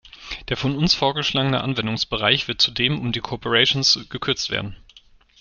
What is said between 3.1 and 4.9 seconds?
die cooperations gekürzt werden.